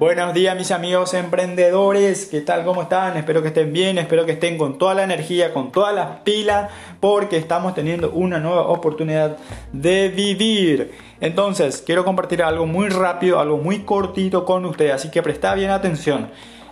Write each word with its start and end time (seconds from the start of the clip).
Buenos 0.00 0.32
días 0.32 0.56
mis 0.56 0.70
amigos 0.70 1.12
emprendedores, 1.12 2.24
¿qué 2.24 2.40
tal? 2.40 2.64
¿Cómo 2.64 2.80
están? 2.80 3.18
Espero 3.18 3.42
que 3.42 3.48
estén 3.48 3.70
bien, 3.70 3.98
espero 3.98 4.24
que 4.24 4.32
estén 4.32 4.56
con 4.56 4.78
toda 4.78 4.94
la 4.94 5.04
energía, 5.04 5.52
con 5.52 5.70
todas 5.70 5.94
las 5.94 6.20
pilas, 6.20 6.70
porque 7.00 7.36
estamos 7.36 7.74
teniendo 7.74 8.10
una 8.10 8.38
nueva 8.38 8.62
oportunidad 8.62 9.36
de 9.74 10.08
vivir. 10.08 10.92
Entonces, 11.20 11.82
quiero 11.84 12.02
compartir 12.06 12.42
algo 12.42 12.64
muy 12.64 12.88
rápido, 12.88 13.40
algo 13.40 13.58
muy 13.58 13.80
cortito 13.80 14.46
con 14.46 14.64
ustedes, 14.64 14.94
así 14.94 15.10
que 15.10 15.20
presta 15.22 15.54
bien 15.54 15.68
atención. 15.68 16.30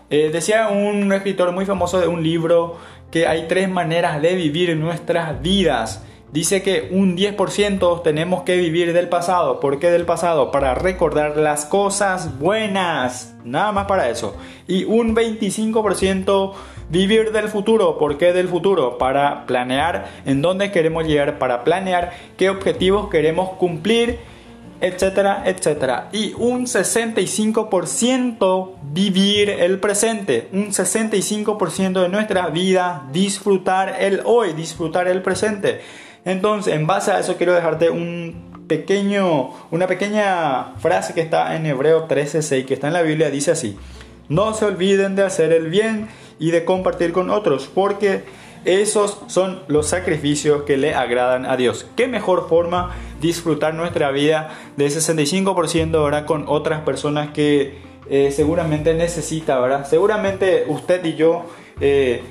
Eh, 0.08 0.30
decía 0.32 0.68
un 0.68 1.12
escritor 1.12 1.52
muy 1.52 1.66
famoso 1.66 2.00
de 2.00 2.08
un 2.08 2.22
libro 2.22 2.78
que 3.10 3.26
hay 3.26 3.46
tres 3.46 3.68
maneras 3.68 4.22
de 4.22 4.36
vivir 4.36 4.74
nuestras 4.74 5.42
vidas. 5.42 6.02
Dice 6.32 6.62
que 6.62 6.88
un 6.90 7.16
10% 7.16 8.02
tenemos 8.02 8.42
que 8.42 8.58
vivir 8.58 8.92
del 8.92 9.08
pasado. 9.08 9.60
¿Por 9.60 9.78
qué 9.78 9.90
del 9.90 10.04
pasado? 10.04 10.50
Para 10.50 10.74
recordar 10.74 11.38
las 11.38 11.64
cosas 11.64 12.38
buenas. 12.38 13.34
Nada 13.44 13.72
más 13.72 13.86
para 13.86 14.10
eso. 14.10 14.36
Y 14.66 14.84
un 14.84 15.16
25% 15.16 16.52
vivir 16.90 17.32
del 17.32 17.48
futuro. 17.48 17.96
¿Por 17.96 18.18
qué 18.18 18.34
del 18.34 18.48
futuro? 18.48 18.98
Para 18.98 19.46
planear 19.46 20.10
en 20.26 20.42
dónde 20.42 20.70
queremos 20.70 21.06
llegar, 21.06 21.38
para 21.38 21.64
planear 21.64 22.12
qué 22.36 22.50
objetivos 22.50 23.08
queremos 23.08 23.50
cumplir, 23.56 24.18
etcétera, 24.80 25.42
etcétera. 25.46 26.08
Y 26.12 26.34
un 26.34 26.66
65% 26.66 28.72
vivir 28.92 29.50
el 29.50 29.80
presente. 29.80 30.48
Un 30.52 30.68
65% 30.68 32.02
de 32.02 32.08
nuestra 32.08 32.48
vida 32.48 33.08
disfrutar 33.12 33.96
el 34.00 34.22
hoy, 34.24 34.52
disfrutar 34.52 35.08
el 35.08 35.22
presente. 35.22 35.80
Entonces, 36.24 36.74
en 36.74 36.86
base 36.86 37.10
a 37.10 37.20
eso 37.20 37.36
quiero 37.36 37.54
dejarte 37.54 37.90
un 37.90 38.66
pequeño, 38.68 39.50
una 39.70 39.86
pequeña 39.86 40.74
frase 40.76 41.14
que 41.14 41.22
está 41.22 41.56
en 41.56 41.66
Hebreo 41.66 42.06
13:6, 42.06 42.66
que 42.66 42.74
está 42.74 42.88
en 42.88 42.92
la 42.92 43.02
Biblia, 43.02 43.30
dice 43.30 43.52
así: 43.52 43.76
No 44.28 44.54
se 44.54 44.66
olviden 44.66 45.16
de 45.16 45.24
hacer 45.24 45.52
el 45.52 45.68
bien 45.68 46.08
y 46.38 46.50
de 46.50 46.64
compartir 46.64 47.12
con 47.12 47.30
otros, 47.30 47.68
porque 47.72 48.24
esos 48.64 49.20
son 49.28 49.62
los 49.68 49.86
sacrificios 49.86 50.62
que 50.62 50.76
le 50.76 50.94
agradan 50.94 51.46
a 51.46 51.56
Dios. 51.56 51.86
¿Qué 51.96 52.08
mejor 52.08 52.48
forma 52.48 52.94
disfrutar 53.20 53.74
nuestra 53.74 54.10
vida 54.10 54.50
de 54.76 54.86
65% 54.86 55.96
ahora 55.96 56.26
con 56.26 56.44
otras 56.48 56.82
personas 56.82 57.30
que 57.30 57.78
eh, 58.10 58.30
seguramente 58.32 58.94
necesita, 58.94 59.58
¿verdad? 59.60 59.86
Seguramente 59.86 60.64
usted 60.68 61.04
y 61.04 61.14
yo 61.14 61.44
eh, 61.80 62.22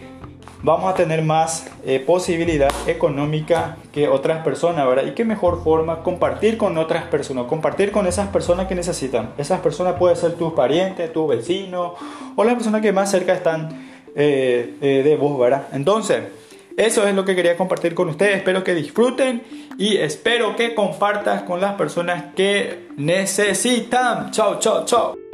vamos 0.63 0.91
a 0.91 0.95
tener 0.95 1.21
más 1.21 1.67
eh, 1.85 1.99
posibilidad 1.99 2.69
económica 2.87 3.77
que 3.91 4.07
otras 4.07 4.43
personas, 4.43 4.87
¿verdad? 4.87 5.05
Y 5.05 5.11
qué 5.11 5.23
mejor 5.23 5.63
forma 5.63 6.01
compartir 6.01 6.57
con 6.57 6.77
otras 6.77 7.03
personas, 7.05 7.45
compartir 7.45 7.91
con 7.91 8.07
esas 8.07 8.29
personas 8.29 8.67
que 8.67 8.75
necesitan. 8.75 9.33
Esas 9.37 9.59
personas 9.59 9.95
pueden 9.99 10.17
ser 10.17 10.33
tus 10.33 10.53
parientes, 10.53 11.13
tu 11.13 11.27
vecino 11.27 11.93
o 12.35 12.43
las 12.43 12.55
personas 12.55 12.81
que 12.81 12.91
más 12.91 13.11
cerca 13.11 13.33
están 13.33 13.96
eh, 14.19 14.73
eh, 14.81 15.03
de 15.03 15.15
vos, 15.15 15.37
¿verdad? 15.39 15.67
Entonces, 15.73 16.23
eso 16.75 17.07
es 17.07 17.13
lo 17.13 17.23
que 17.23 17.35
quería 17.35 17.55
compartir 17.55 17.93
con 17.93 18.09
ustedes. 18.09 18.37
Espero 18.37 18.63
que 18.63 18.73
disfruten 18.73 19.43
y 19.77 19.97
espero 19.97 20.55
que 20.55 20.73
compartas 20.73 21.43
con 21.43 21.61
las 21.61 21.75
personas 21.75 22.33
que 22.35 22.87
necesitan. 22.97 24.31
Chao, 24.31 24.59
chao, 24.59 24.85
chao. 24.85 25.26